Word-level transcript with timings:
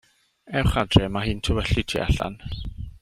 Ewch 0.61 0.77
adref, 0.83 1.11
mae 1.17 1.27
hi'n 1.29 1.43
tywyllu 1.49 1.85
tu 1.93 2.03
allan. 2.07 2.41